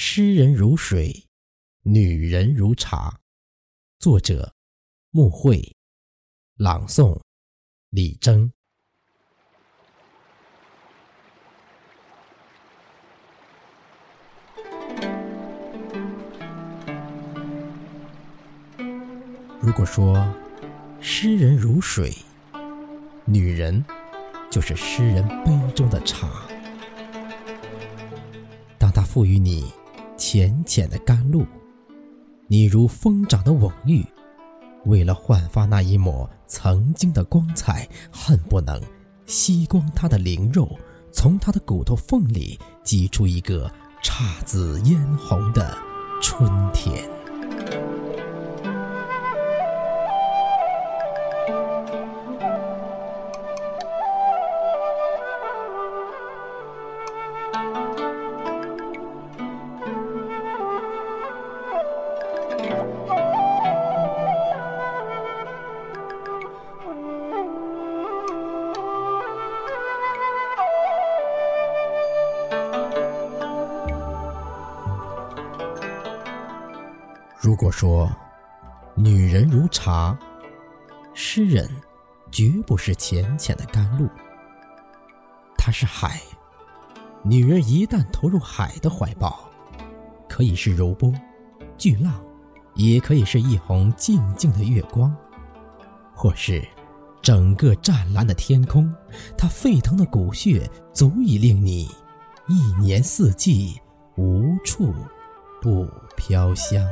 [0.00, 1.26] 诗人如水，
[1.82, 3.18] 女人如茶。
[3.98, 4.54] 作者：
[5.10, 5.74] 穆慧，
[6.54, 7.20] 朗诵：
[7.90, 8.52] 李征。
[19.60, 20.32] 如果说
[21.00, 22.14] 诗人如水，
[23.24, 23.84] 女人
[24.48, 26.46] 就是诗人杯中的茶。
[28.78, 29.72] 当他赋予你。
[30.18, 31.46] 浅浅的甘露，
[32.48, 34.04] 你如疯长的蓊郁，
[34.84, 38.82] 为了焕发那一抹曾经的光彩，恨不能
[39.26, 40.68] 吸光它的灵肉，
[41.12, 43.70] 从它的骨头缝里挤出一个
[44.02, 45.78] 姹紫嫣红的
[46.20, 47.08] 春天。
[77.40, 78.10] 如果说
[78.96, 80.18] 女人如茶，
[81.14, 81.70] 诗人
[82.32, 84.08] 绝不是浅浅的甘露，
[85.56, 86.20] 她是海。
[87.22, 89.48] 女人一旦投入海的怀抱，
[90.28, 91.12] 可以是柔波、
[91.76, 92.20] 巨浪，
[92.74, 95.14] 也可以是一泓静静的月光，
[96.14, 96.66] 或是
[97.22, 98.92] 整个湛蓝的天空。
[99.36, 101.88] 她沸腾的骨血，足以令你
[102.48, 103.80] 一年四季
[104.16, 104.92] 无处
[105.62, 106.84] 不飘香。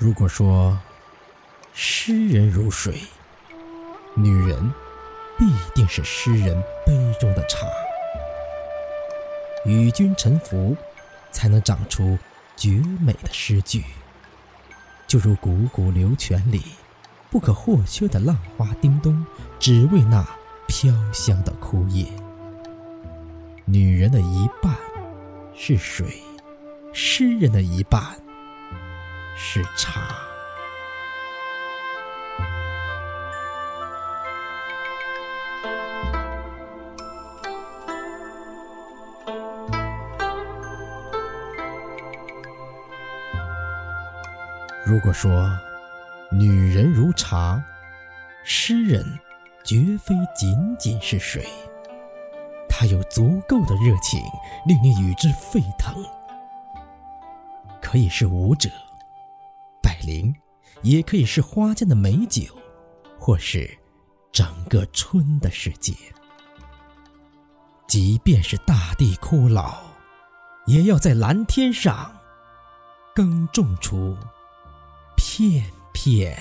[0.00, 0.80] 如果说
[1.74, 3.02] 诗人如水，
[4.14, 4.72] 女人
[5.38, 5.44] 必
[5.74, 7.66] 定是诗人杯中的茶。
[9.66, 10.74] 与君沉浮，
[11.30, 12.18] 才能长出
[12.56, 13.84] 绝美的诗句。
[15.06, 16.62] 就如汩汩流泉里
[17.28, 19.22] 不可或缺的浪花叮咚，
[19.58, 20.26] 只为那
[20.66, 22.06] 飘香的枯叶。
[23.66, 24.74] 女人的一半
[25.54, 26.22] 是水，
[26.90, 28.02] 诗人的一半。
[29.42, 30.02] 是茶。
[44.84, 45.50] 如果说
[46.30, 47.60] 女人如茶，
[48.44, 49.02] 诗人
[49.64, 51.48] 绝非仅仅是水，
[52.68, 54.20] 他有足够的热情，
[54.66, 55.94] 令你与之沸腾。
[57.80, 58.68] 可以是舞者。
[60.10, 60.34] 灵，
[60.82, 62.42] 也可以是花间的美酒，
[63.16, 63.78] 或是
[64.32, 65.94] 整个春的世界。
[67.86, 69.78] 即便是大地枯老，
[70.66, 72.12] 也要在蓝天上
[73.14, 74.16] 耕种出
[75.16, 76.36] 片片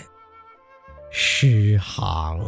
[1.11, 2.39] 诗行。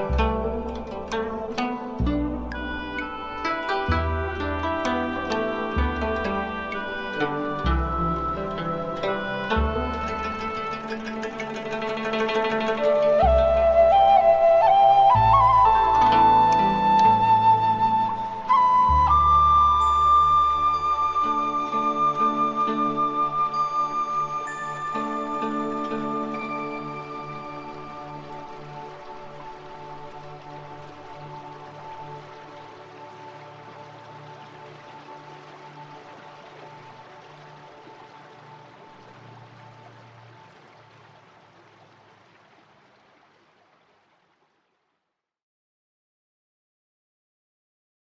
[0.00, 0.29] Bye.